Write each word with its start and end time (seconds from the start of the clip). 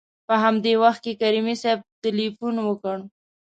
په 0.27 0.33
همدې 0.43 0.73
وخت 0.83 0.99
کې 1.05 1.13
کریمي 1.21 1.55
صیب 1.61 1.79
تلېفون 2.03 2.55
وکړ. 2.61 2.97